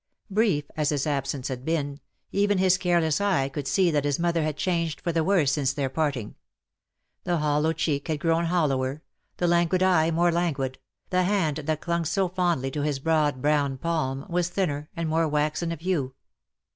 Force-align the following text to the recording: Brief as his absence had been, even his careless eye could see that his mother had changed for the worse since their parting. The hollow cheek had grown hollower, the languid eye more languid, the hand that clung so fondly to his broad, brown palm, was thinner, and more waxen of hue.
Brief 0.31 0.63
as 0.75 0.89
his 0.89 1.05
absence 1.05 1.47
had 1.47 1.63
been, 1.63 1.99
even 2.31 2.57
his 2.57 2.79
careless 2.79 3.21
eye 3.21 3.49
could 3.49 3.67
see 3.67 3.91
that 3.91 4.03
his 4.03 4.17
mother 4.17 4.41
had 4.41 4.57
changed 4.57 4.99
for 4.99 5.11
the 5.11 5.23
worse 5.23 5.51
since 5.51 5.73
their 5.73 5.89
parting. 5.89 6.33
The 7.23 7.37
hollow 7.37 7.71
cheek 7.71 8.07
had 8.07 8.19
grown 8.19 8.45
hollower, 8.45 9.03
the 9.37 9.45
languid 9.45 9.83
eye 9.83 10.09
more 10.09 10.31
languid, 10.31 10.79
the 11.11 11.21
hand 11.25 11.57
that 11.57 11.81
clung 11.81 12.03
so 12.03 12.27
fondly 12.29 12.71
to 12.71 12.81
his 12.81 12.97
broad, 12.97 13.43
brown 13.43 13.77
palm, 13.77 14.25
was 14.27 14.49
thinner, 14.49 14.89
and 14.95 15.07
more 15.07 15.27
waxen 15.27 15.71
of 15.71 15.81
hue. 15.81 16.15